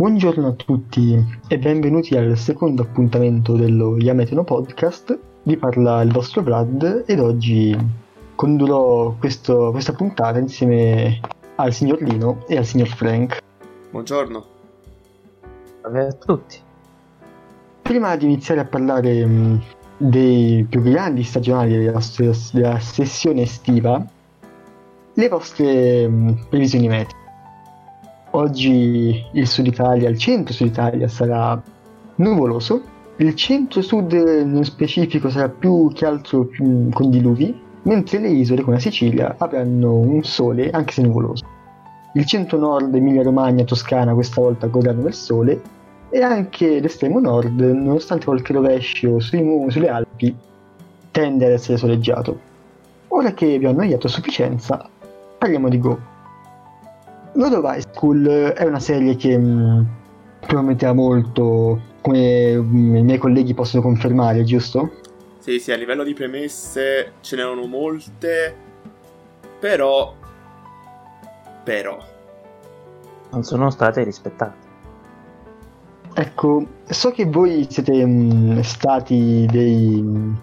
[0.00, 5.18] Buongiorno a tutti e benvenuti al secondo appuntamento dello Yameteno Podcast.
[5.42, 7.76] Vi parla il vostro Vlad ed oggi
[8.34, 11.20] condurrò questo, questa puntata insieme
[11.56, 13.42] al signor Lino e al signor Frank.
[13.90, 14.44] Buongiorno.
[15.82, 16.56] Salve a tutti.
[17.82, 19.62] Prima di iniziare a parlare mh,
[19.98, 22.00] dei più grandi stagionali della,
[22.52, 24.02] della sessione estiva,
[25.12, 27.19] le vostre mh, previsioni meteo.
[28.32, 31.60] Oggi il sud Italia, il centro-sud Italia sarà
[32.16, 32.80] nuvoloso,
[33.16, 38.76] il centro-sud nello specifico sarà più che altro più con diluvi, mentre le isole come
[38.76, 41.44] la Sicilia avranno un sole anche se nuvoloso.
[42.14, 45.60] Il centro-nord, Emilia-Romagna, Toscana questa volta godranno del sole
[46.08, 50.34] e anche l'estremo nord, nonostante qualche rovescio sui, sulle Alpi,
[51.10, 52.38] tende ad essere soleggiato.
[53.08, 54.88] Ora che vi ho annoiato a sufficienza,
[55.36, 56.09] parliamo di Go.
[57.34, 59.86] Lord of High School è una serie che mh,
[60.46, 64.90] prometteva molto, come mh, i miei colleghi possono confermare, giusto?
[65.38, 68.54] Sì, sì, a livello di premesse ce n'erano molte,
[69.58, 70.14] però...
[71.62, 71.98] però...
[73.30, 74.68] Non sono state rispettate.
[76.12, 80.34] Ecco, so che voi siete mh, stati dei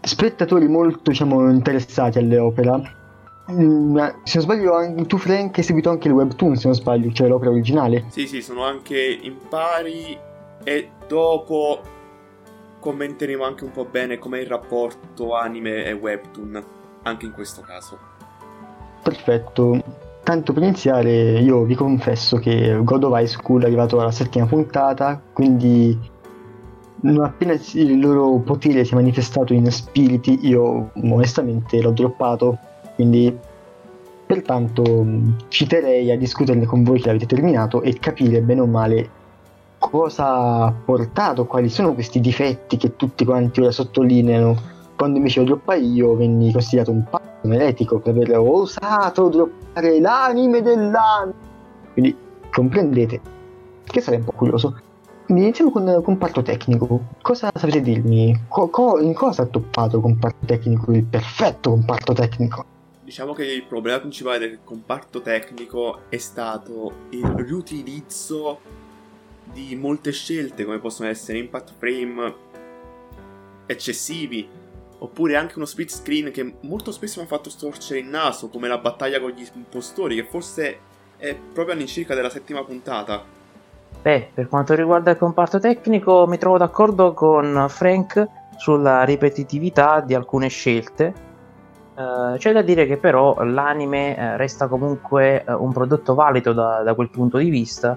[0.00, 2.99] spettatori molto, diciamo, interessati alle opere Mm,
[3.50, 6.56] se non sbaglio, anche tu, Frank, hai seguito anche il webtoon.
[6.56, 8.04] Se non sbaglio, cioè l'opera originale.
[8.08, 10.18] Sì, sì, sono anche in pari.
[10.62, 11.80] E dopo
[12.80, 16.64] commenteremo anche un po' bene com'è il rapporto anime e webtoon,
[17.02, 17.98] anche in questo caso.
[19.02, 19.82] Perfetto.
[20.22, 24.46] Tanto per iniziare, io vi confesso che God of High School è arrivato alla settima
[24.46, 25.98] puntata, quindi
[27.02, 32.58] non appena il loro potere si è manifestato in spiriti, io onestamente l'ho droppato
[33.00, 33.34] quindi
[34.26, 35.06] pertanto
[35.48, 39.10] ci terrei a discuterne con voi che avete terminato e capire bene o male
[39.78, 44.54] cosa ha portato, quali sono questi difetti che tutti quanti ora sottolineano.
[44.96, 50.60] Quando invece lo droppai io venni considerato un pazzo eretico per aver osato droppare l'anime
[50.60, 51.32] dell'anno.
[51.94, 52.14] Quindi
[52.52, 53.20] comprendete
[53.82, 54.78] che sarei un po' curioso.
[55.24, 57.00] Quindi iniziamo con il comparto tecnico.
[57.22, 58.44] Cosa sapete dirmi?
[58.46, 62.69] Co- co- in cosa ha toppato comparto tecnico, il perfetto comparto tecnico?
[63.10, 68.60] Diciamo che il problema principale del comparto tecnico è stato il riutilizzo
[69.52, 72.34] di molte scelte come possono essere impact frame
[73.66, 74.48] eccessivi
[74.98, 78.68] oppure anche uno split screen che molto spesso mi ha fatto storcere il naso come
[78.68, 80.78] la battaglia con gli impostori che forse
[81.16, 83.24] è proprio all'incirca della settima puntata.
[84.02, 88.24] Beh, per quanto riguarda il comparto tecnico mi trovo d'accordo con Frank
[88.56, 91.29] sulla ripetitività di alcune scelte
[92.00, 96.82] Uh, c'è da dire che però l'anime uh, resta comunque uh, un prodotto valido da,
[96.82, 97.96] da, quel punto di vista.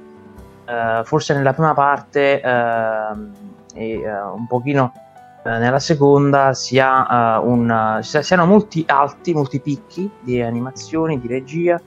[1.04, 3.32] forse nella prima parte ehm,
[3.74, 4.94] e un pochino
[5.44, 11.82] nella seconda si, ha, un, si, hanno molti alti, molti picchi di animazioni, di regia,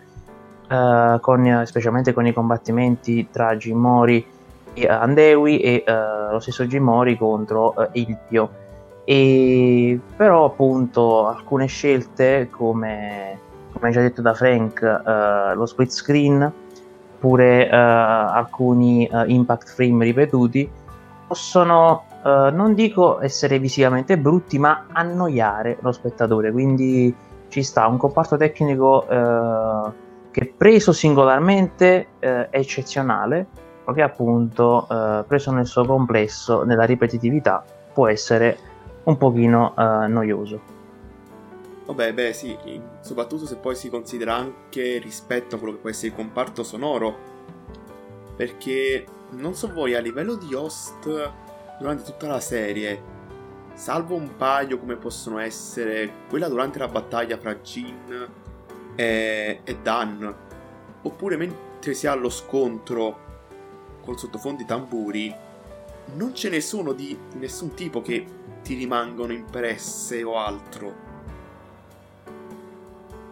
[0.68, 4.26] con, specialmente con i combattimenti tra Jim Mori
[4.74, 8.50] e Andewi e lo stesso Jim Mori contro Ilpio
[9.08, 13.38] e però appunto alcune scelte come,
[13.72, 16.52] come già detto da Frank uh, lo split screen
[17.14, 20.68] oppure uh, alcuni uh, impact frame ripetuti
[21.28, 26.50] possono non dico essere visivamente brutti ma annoiare lo spettatore.
[26.50, 27.14] Quindi
[27.46, 29.06] ci sta un comparto tecnico
[30.32, 33.46] che preso singolarmente è eccezionale
[33.84, 34.88] ma che appunto
[35.28, 37.62] preso nel suo complesso nella ripetitività
[37.92, 38.58] può essere
[39.06, 40.74] un pochino uh, noioso.
[41.86, 42.56] Vabbè, beh, sì,
[43.00, 47.34] soprattutto se poi si considera anche rispetto a quello che può essere il comparto sonoro.
[48.34, 51.32] Perché non so voi, a livello di host
[51.78, 53.00] durante tutta la serie,
[53.74, 58.28] salvo un paio come possono essere quella durante la battaglia fra Jin
[58.96, 60.34] e, e Dan,
[61.02, 63.24] oppure mentre si ha lo scontro
[64.02, 65.34] col sottofondo di tamburi,
[66.14, 68.26] non ce ne sono di nessun tipo che
[68.66, 70.92] ti rimangono impresse o altro?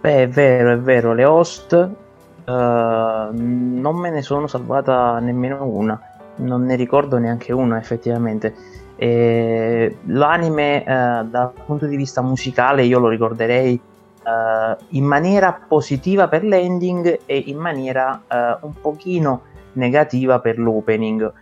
[0.01, 6.01] Beh, è vero, è vero, le host uh, non me ne sono salvata nemmeno una,
[6.37, 8.55] non ne ricordo neanche una effettivamente.
[8.95, 16.29] E l'anime uh, dal punto di vista musicale io lo ricorderei uh, in maniera positiva
[16.29, 18.23] per l'ending e in maniera
[18.61, 19.43] un pochino
[19.73, 21.33] negativa per l'opening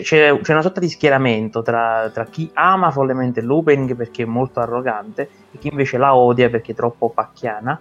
[0.00, 4.60] c'è, c'è, una sorta di schieramento tra, tra, chi ama follemente l'opening perché è molto
[4.60, 7.78] arrogante e chi invece la odia perché è troppo pacchiana.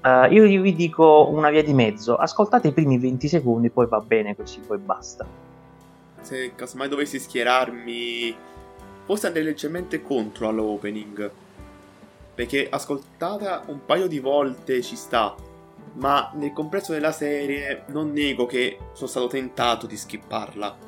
[0.00, 4.00] Uh, io vi dico una via di mezzo, ascoltate i primi 20 secondi, poi va
[4.00, 5.26] bene così, poi basta.
[6.20, 8.36] Se casomai dovessi schierarmi,
[9.04, 11.30] forse andrei leggermente contro all'opening.
[12.34, 15.34] Perché ascoltata un paio di volte ci sta,
[15.94, 20.87] ma nel complesso della serie non nego che sono stato tentato di skipparla.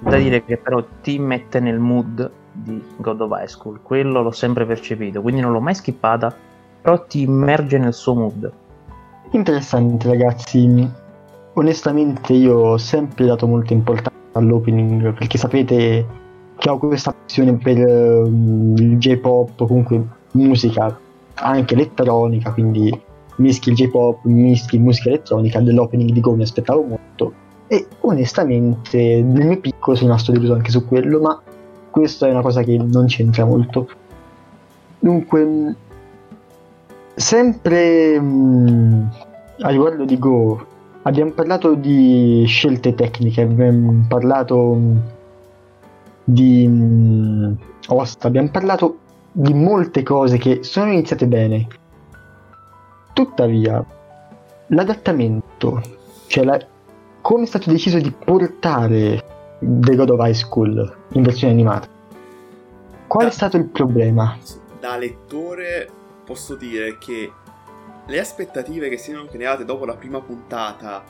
[0.00, 4.30] Da dire che però ti mette nel mood di God of High School, quello l'ho
[4.30, 6.34] sempre percepito, quindi non l'ho mai skippata,
[6.80, 8.52] però ti immerge nel suo mood.
[9.32, 10.88] Interessante ragazzi,
[11.54, 16.06] onestamente io ho sempre dato molta importanza all'opening perché sapete
[16.56, 18.26] che ho questa passione per uh,
[18.76, 20.02] il J-pop, comunque
[20.32, 20.98] musica
[21.34, 22.98] anche elettronica, quindi
[23.36, 29.46] mischi il J-pop, mischi musica elettronica, dell'opening di Go mi aspettavo molto e onestamente nel
[29.46, 31.40] mio piccolo sono rimasto deluso anche su quello, ma
[31.90, 33.88] questa è una cosa che non c'entra molto.
[34.98, 35.74] Dunque,
[37.14, 39.06] sempre mh, mm,
[39.60, 40.66] a riguardo di Go,
[41.02, 44.96] abbiamo parlato di scelte tecniche, abbiamo parlato mm,
[46.24, 47.52] di mh, mm,
[47.88, 48.98] host, abbiamo parlato
[49.30, 51.66] di molte cose che sono iniziate bene.
[53.12, 53.84] Tuttavia,
[54.68, 55.82] l'adattamento,
[56.28, 56.58] cioè la,
[57.28, 59.22] come è stato deciso di portare
[59.58, 61.86] The God of High School in versione animata.
[63.06, 64.38] Qual da, è stato il problema?
[64.80, 65.90] Da lettore
[66.24, 67.30] posso dire che
[68.06, 71.04] le aspettative che si sono create dopo la prima puntata,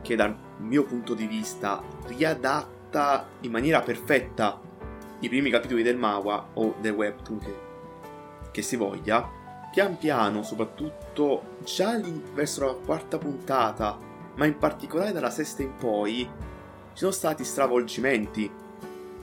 [0.00, 4.58] che dal mio punto di vista riadatta in maniera perfetta
[5.18, 7.54] i primi capitoli del Mawa o del webtoon che,
[8.50, 9.28] che si voglia,
[9.70, 12.00] pian piano, soprattutto già
[12.32, 14.08] verso la quarta puntata,
[14.40, 16.20] ma in particolare dalla sesta in poi,
[16.92, 18.50] ci sono stati stravolgimenti,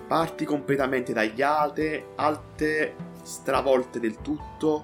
[0.05, 4.83] parti completamente tagliate, altre stravolte del tutto,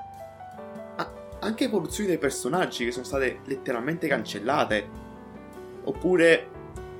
[1.39, 4.89] anche evoluzioni dei personaggi che sono state letteralmente cancellate.
[5.83, 6.47] Oppure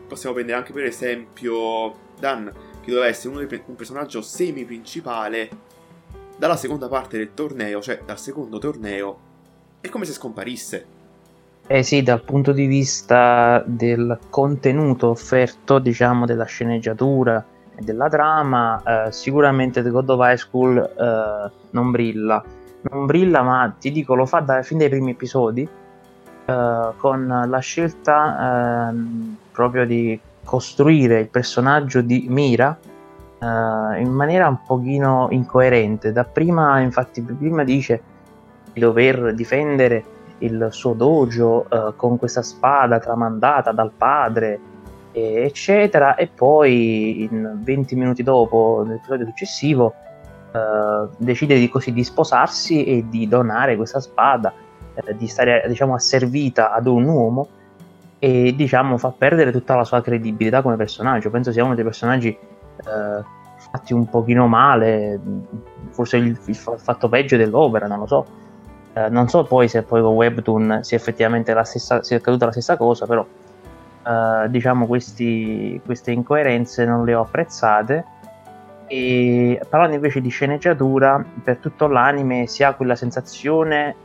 [0.08, 5.50] possiamo prendere anche per esempio Dan, che doveva essere un, un personaggio semi-principale
[6.38, 9.20] dalla seconda parte del torneo, cioè dal secondo torneo,
[9.82, 10.93] è come se scomparisse.
[11.66, 17.44] Eh sì, dal punto di vista del contenuto offerto, diciamo, della sceneggiatura
[17.74, 22.44] e della trama, eh, sicuramente The God of High School eh, non brilla.
[22.82, 25.68] Non brilla, ma ti dico, lo fa da, fin dai primi episodi,
[26.46, 32.78] eh, con la scelta ehm, proprio di costruire il personaggio di Mira
[33.40, 36.12] eh, in maniera un pochino incoerente.
[36.12, 38.02] Da prima, infatti, prima dice
[38.74, 40.12] di dover difendere
[40.44, 44.60] il suo dojo eh, con questa spada tramandata dal padre,
[45.12, 49.94] eccetera, e poi in 20 minuti dopo, nell'episodio successivo,
[50.52, 54.52] eh, decide di, così di sposarsi e di donare questa spada,
[54.94, 57.48] eh, di stare diciamo asservita ad un uomo
[58.18, 61.30] e diciamo fa perdere tutta la sua credibilità come personaggio.
[61.30, 63.24] Penso sia uno dei personaggi eh,
[63.56, 65.20] fatti un pochino male,
[65.92, 68.42] forse il, il fatto peggio dell'opera, non lo so
[68.94, 72.52] eh, non so poi se poi con Webtoon sia effettivamente la stessa, sia accaduta la
[72.52, 73.26] stessa cosa, però
[74.06, 78.06] eh, diciamo questi, queste incoerenze non le ho apprezzate.
[78.86, 83.96] E parlando invece di sceneggiatura, per tutto l'anime si ha quella sensazione,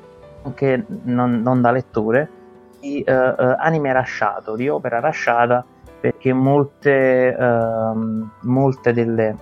[0.45, 2.31] anche non, non da lettore,
[2.81, 5.63] di uh, uh, anime rasciato, di opera rasciata,
[6.01, 9.37] perché molte, uh, molte delle,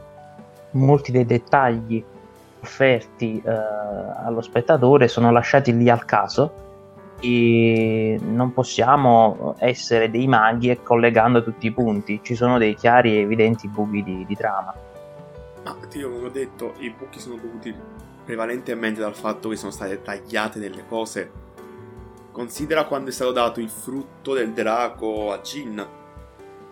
[0.72, 2.02] molti dei dettagli
[2.66, 6.64] offerti eh, allo spettatore sono lasciati lì al caso
[7.20, 13.20] e non possiamo essere dei maghi collegando tutti i punti, ci sono dei chiari e
[13.20, 14.74] evidenti buchi di, di trama.
[15.64, 17.74] Ma io come ho detto, i buchi sono dovuti
[18.24, 21.44] prevalentemente dal fatto che sono state tagliate delle cose.
[22.32, 25.84] Considera quando è stato dato il frutto del drago a Jin.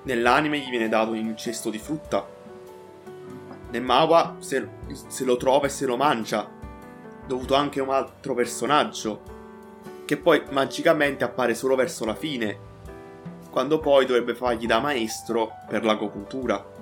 [0.02, 2.34] Nell'anime gli viene dato un cesto di frutta
[3.75, 4.69] nel Mawa se,
[5.09, 6.49] se lo trova e se lo mangia,
[7.26, 9.23] dovuto anche a un altro personaggio,
[10.04, 12.73] che poi magicamente appare solo verso la fine,
[13.50, 16.73] quando poi dovrebbe fargli da maestro per l'agopuntura.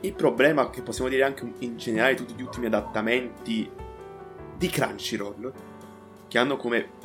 [0.00, 3.70] Il problema, che possiamo dire anche in generale tutti gli ultimi adattamenti
[4.56, 5.52] di Crunchyroll,
[6.28, 6.96] che hanno come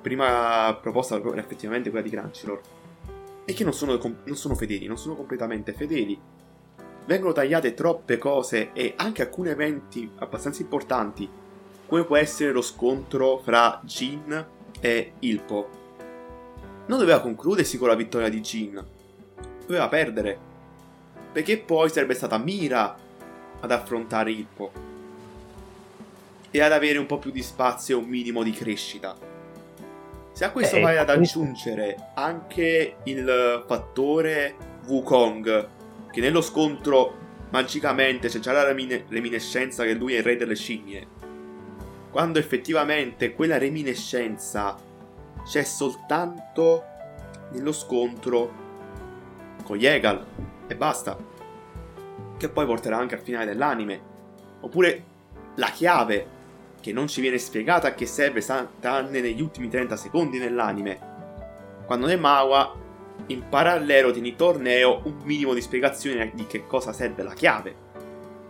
[0.00, 2.60] prima proposta effettivamente quella di Crunchyroll,
[3.44, 6.37] è che non sono, non sono fedeli, non sono completamente fedeli
[7.08, 11.26] vengono tagliate troppe cose e anche alcuni eventi abbastanza importanti,
[11.86, 14.46] come può essere lo scontro fra Jin
[14.78, 15.68] e Ilpo.
[16.84, 18.84] Non doveva concludersi con la vittoria di Jin,
[19.66, 20.38] doveva perdere,
[21.32, 22.94] perché poi sarebbe stata Mira
[23.58, 24.70] ad affrontare Ilpo
[26.50, 29.16] e ad avere un po' più di spazio e un minimo di crescita.
[30.32, 35.76] Se a questo eh, vai ad aggiungere anche il fattore Wukong,
[36.10, 40.54] che nello scontro magicamente c'è già la remine- reminiscenza che lui è il re delle
[40.54, 41.06] scimmie,
[42.10, 44.76] quando effettivamente quella reminiscenza
[45.44, 46.84] c'è soltanto
[47.52, 48.66] nello scontro
[49.62, 50.24] con Yegal
[50.66, 51.16] e basta.
[52.36, 54.00] Che poi porterà anche al finale dell'anime.
[54.60, 55.04] Oppure
[55.56, 56.36] la chiave
[56.80, 58.44] che non ci viene spiegata a che serve
[58.80, 60.98] tranne negli ultimi 30 secondi nell'anime.
[61.84, 62.74] Quando Nemawa
[63.28, 67.74] in parallelo tieni torneo un minimo di spiegazione di che cosa serve la chiave.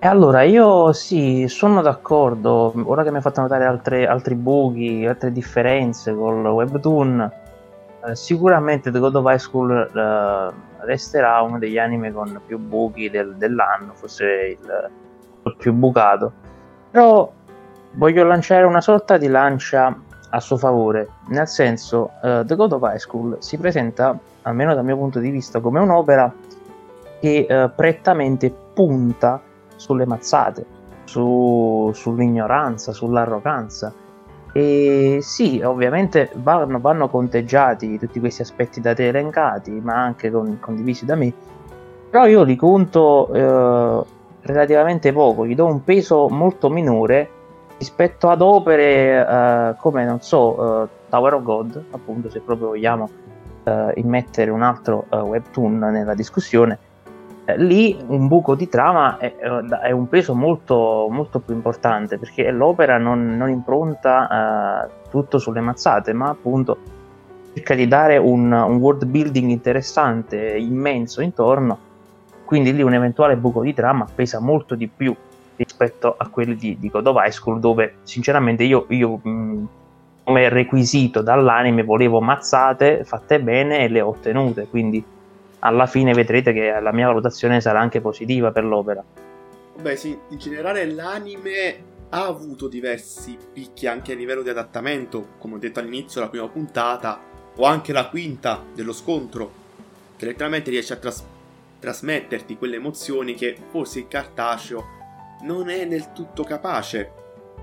[0.00, 2.72] E allora io sì, sono d'accordo.
[2.84, 7.32] Ora che mi hai fatto notare altre, altri buchi, altre differenze col webtoon,
[8.06, 13.10] eh, sicuramente The God of High School eh, resterà uno degli anime con più buchi
[13.10, 14.90] del, dell'anno, forse il,
[15.42, 16.32] il più bucato.
[16.92, 17.32] Però
[17.92, 19.94] voglio lanciare una sorta di lancia
[20.30, 24.16] a suo favore, nel senso uh, The God of High School si presenta,
[24.48, 26.32] almeno dal mio punto di vista, come un'opera
[27.20, 29.40] che uh, prettamente punta
[29.76, 30.64] sulle mazzate,
[31.04, 33.92] su, sull'ignoranza, sull'arroganza.
[34.52, 40.58] E sì, ovviamente vanno, vanno, conteggiati tutti questi aspetti da te elencati, ma anche con,
[40.58, 41.32] condivisi da me,
[42.10, 44.04] però io li conto eh,
[44.42, 47.30] relativamente poco, gli do un peso molto minore
[47.76, 53.08] rispetto ad opere uh, come, non so, uh, Tower of God, appunto, se proprio vogliamo
[53.68, 56.78] uh, immettere un altro webtoon nella discussione,
[57.56, 62.98] lì un buco di trama è, è, un peso molto, molto più importante perché l'opera
[62.98, 66.76] non, non impronta tutto sulle mazzate, ma appunto
[67.54, 71.78] cerca di dare un, un world building interessante, immenso intorno,
[72.44, 75.14] quindi lì un eventuale buco di trama pesa molto di più
[75.56, 79.68] rispetto a quelli di, di God of High School dove sinceramente io, io mh,
[80.28, 85.02] come requisito dall'anime volevo mazzate fatte bene e le ho ottenute quindi
[85.60, 89.02] alla fine vedrete che la mia valutazione sarà anche positiva per l'opera
[89.80, 91.76] beh sì in generale l'anime
[92.10, 96.46] ha avuto diversi picchi anche a livello di adattamento come ho detto all'inizio la prima
[96.48, 97.18] puntata
[97.56, 99.50] o anche la quinta dello scontro
[100.14, 101.24] che letteralmente riesce a tras-
[101.80, 104.84] trasmetterti quelle emozioni che forse il cartaceo
[105.44, 107.08] non è del tutto capace.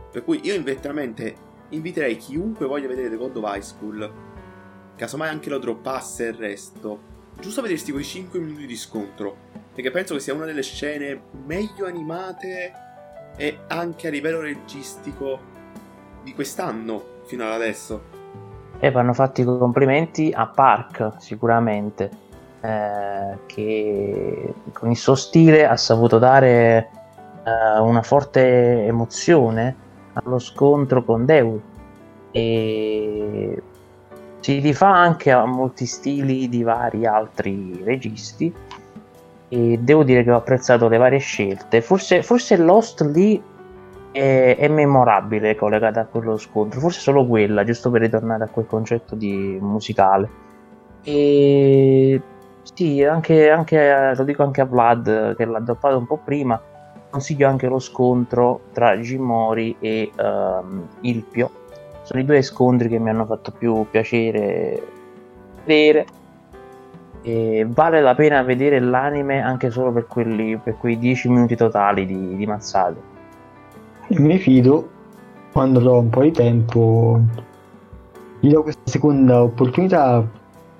[0.09, 4.11] Per cui io veramente inviterei chiunque voglia vedere The God of High School,
[4.95, 6.99] casomai anche lo droppasse e il resto,
[7.39, 9.35] giusto a vedersi quei 5 minuti di scontro,
[9.73, 12.73] perché penso che sia una delle scene meglio animate
[13.35, 15.53] e anche a livello registico
[16.23, 18.13] di quest'anno fino ad adesso.
[18.79, 22.09] E vanno fatti i complimenti a Park sicuramente,
[22.61, 26.89] eh, che con il suo stile ha saputo dare
[27.45, 29.83] uh, una forte emozione
[30.15, 31.61] allo scontro con Deus
[32.31, 33.61] e
[34.41, 38.53] si rifà anche a molti stili di vari altri registi.
[39.47, 41.81] E devo dire che ho apprezzato le varie scelte.
[41.81, 43.41] Forse, forse Lost lì
[44.11, 46.79] è, è, memorabile collegata a quello scontro.
[46.79, 50.29] Forse solo quella giusto per ritornare a quel concetto di musicale.
[51.03, 52.21] E
[52.61, 56.59] sì anche, anche lo dico anche a Vlad che l'ha droppato un po' prima
[57.15, 61.49] consiglio anche lo scontro tra Jimori e um, Ilpio.
[62.01, 64.81] Sono i due scontri che mi hanno fatto più piacere
[65.63, 66.05] vedere.
[67.21, 72.05] E vale la pena vedere l'anime anche solo per, quelli, per quei 10 minuti totali
[72.05, 73.13] di, di mazzate.
[74.09, 74.89] Mi fido,
[75.51, 77.19] quando avrò un po' di tempo,
[78.41, 80.23] gli do questa seconda opportunità,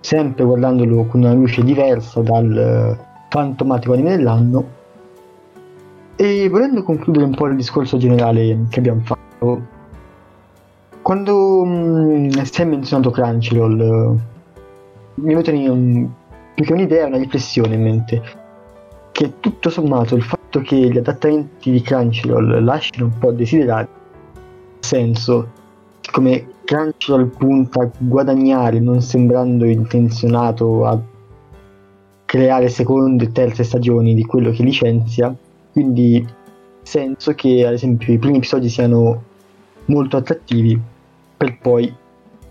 [0.01, 2.99] sempre guardandolo con una luce diversa dal
[3.29, 4.83] fantomatico anime dell'anno
[6.15, 9.67] e volendo concludere un po' il discorso generale che abbiamo fatto,
[11.01, 14.19] quando mh, mm, si è menzionato Crunchyroll,
[15.15, 16.09] mi è venuta un,
[16.53, 18.21] più che un'idea, una riflessione in mente,
[19.11, 23.87] che tutto sommato il fatto che gli adattamenti di Crunchyroll lasciano un po' a desiderare,
[24.79, 25.49] senso,
[26.11, 30.99] come Crunchyroll punta a guadagnare non sembrando intenzionato a
[32.23, 35.35] creare seconde e terze stagioni di quello che licenzia,
[35.75, 36.25] quindi
[36.83, 39.23] senso che ad esempio i primi episodi siano
[39.87, 40.79] molto attrattivi
[41.35, 41.93] per poi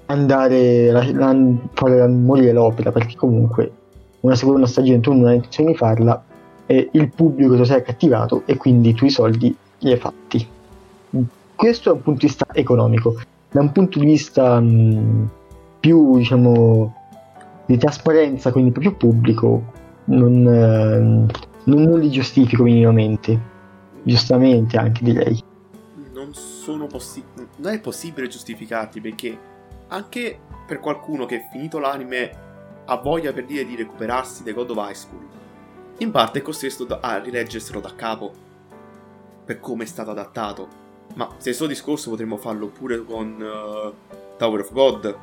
[0.07, 1.33] andare a
[1.73, 3.73] fare morire l'opera perché comunque
[4.21, 6.23] una seconda stagione tu non hai intenzione di farla
[6.66, 10.47] e il pubblico ti sei accattivato e quindi tu i soldi li hai fatti.
[11.54, 13.19] Questo da un punto di vista economico.
[13.50, 15.31] Da un punto di vista mh,
[15.81, 16.95] più diciamo
[17.64, 19.62] di trasparenza quindi più pubblico
[20.07, 23.52] non, eh, non, non li giustifico minimamente.
[24.02, 25.42] Giustamente anche direi.
[26.12, 27.47] Non sono possibili.
[27.56, 29.38] Non è possibile giustificarti perché
[29.88, 32.42] anche per qualcuno che è finito l'anime
[32.87, 35.26] ha voglia per dire di recuperarsi The God of High School,
[35.99, 38.33] in parte è costretto a rileggerselo da capo
[39.44, 40.83] per come è stato adattato.
[41.14, 45.18] Ma stesso discorso potremmo farlo pure con uh, Tower of God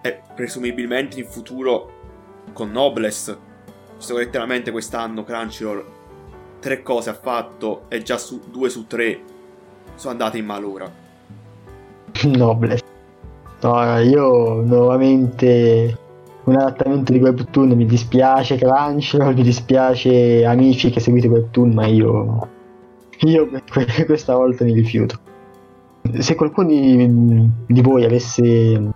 [0.00, 1.92] e presumibilmente in futuro
[2.52, 3.46] con Noblesse.
[3.98, 5.84] Visto che letteralmente quest'anno Crunchyroll
[6.60, 9.20] tre cose ha fatto e già su due su tre
[9.96, 10.90] sono andate in malora.
[12.24, 12.84] Noblesse.
[13.60, 15.98] No, io nuovamente
[16.44, 22.48] un adattamento di webtoon mi dispiace Crunchyroll, mi dispiace amici che seguite webtoon, ma io
[23.20, 23.48] io
[24.06, 25.18] questa volta mi rifiuto.
[26.20, 28.92] Se qualcuno di, di voi avesse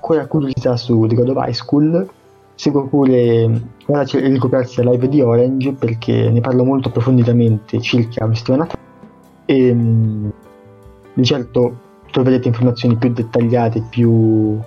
[0.00, 2.08] quella curiosità su The God of High School,
[2.56, 8.24] seguo pure ora c'è ricoprarsi la live di Orange perché ne parlo molto approfonditamente circa
[8.24, 8.76] una settimana fa
[9.44, 9.74] e
[11.14, 14.58] di certo troverete informazioni più dettagliate, più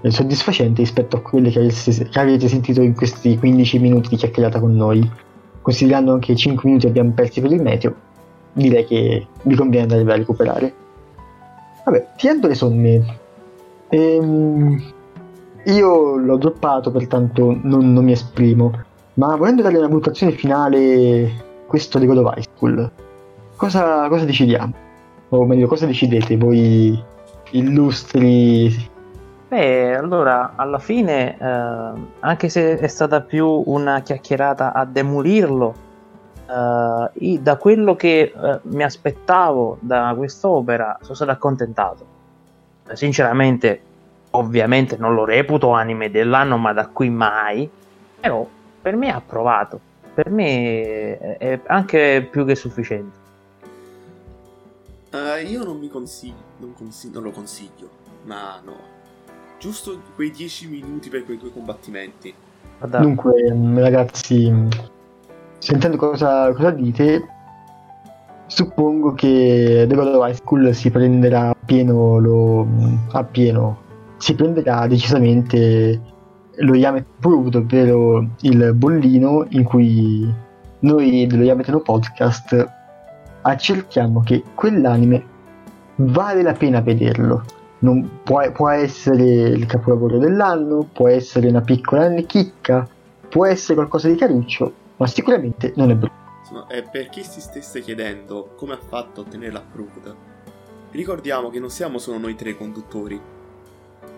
[0.00, 4.16] eh, soddisfacenti rispetto a quelle che avete, che avete sentito in questi 15 minuti di
[4.16, 5.26] chiacchierata con noi
[5.68, 7.94] considerando anche i 5 minuti che abbiamo persi per il meteo,
[8.54, 10.74] direi che vi conviene andare a recuperare.
[11.84, 13.18] Vabbè, tirando le somme,
[13.90, 14.92] ehm,
[15.64, 18.72] io l'ho droppato, pertanto non, non, mi esprimo,
[19.14, 22.90] ma volendo dare una valutazione finale, questo di God of High School,
[23.56, 24.72] cosa, cosa decidiamo?
[25.30, 27.02] O meglio, cosa decidete voi
[27.50, 28.96] illustri
[29.48, 35.74] Beh, allora, alla fine, eh, anche se è stata più una chiacchierata a demolirlo,
[36.46, 42.06] eh, da quello che eh, mi aspettavo da quest'opera sono stato accontentato.
[42.92, 43.80] Sinceramente,
[44.30, 47.68] ovviamente non lo reputo anime dell'anno, ma da qui mai,
[48.20, 48.46] però
[48.80, 49.80] per me ha approvato.
[50.14, 53.16] Per me è anche più che sufficiente.
[55.12, 57.88] Uh, io non mi consiglio, non, consiglio, non lo consiglio,
[58.24, 58.76] ma no,
[59.58, 62.34] giusto quei 10 minuti per quei due combattimenti.
[62.78, 63.32] Dunque,
[63.76, 64.52] ragazzi,
[65.58, 67.26] sentendo cosa, cosa dite,
[68.46, 72.66] suppongo che The God of High School si prenderà a pieno, lo,
[73.12, 73.86] a pieno
[74.18, 76.00] si prenderà decisamente
[76.56, 80.32] lo Yamet Proved, ovvero il bollino in cui
[80.80, 82.76] noi dello Yametano Podcast
[83.42, 85.24] accertiamo che quell'anime
[85.96, 87.44] vale la pena vederlo
[87.80, 92.88] non, può, può, essere il capolavoro dell'anno, può essere una piccola chicca,
[93.28, 96.16] può essere qualcosa di caruccio, ma sicuramente non è brutto.
[96.68, 100.14] E per chi si stesse chiedendo come ha fatto a ottenere l'approved,
[100.90, 103.20] ricordiamo che non siamo solo noi tre conduttori.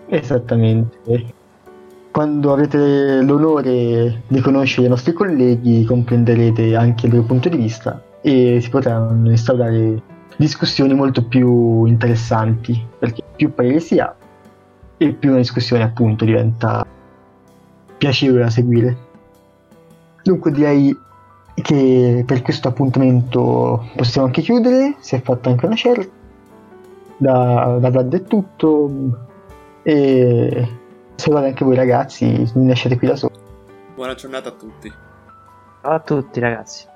[0.07, 1.39] Esattamente.
[2.11, 8.03] Quando avrete l'onore di conoscere i nostri colleghi, comprenderete anche il loro punto di vista
[8.21, 10.01] e si potranno instaurare
[10.35, 14.13] discussioni molto più interessanti, perché più pareri si ha
[14.97, 16.85] e più una discussione appunto diventa
[17.97, 18.97] piacevole da seguire.
[20.23, 20.95] Dunque direi
[21.55, 26.11] che per questo appuntamento possiamo anche chiudere, si è fatta anche una certa,
[27.17, 28.89] da, da Vlad è tutto
[29.83, 30.67] e
[31.15, 33.33] salutate anche voi ragazzi, mi lasciate qui da solo.
[33.95, 34.91] Buona giornata a tutti.
[35.81, 36.89] Ciao a tutti ragazzi.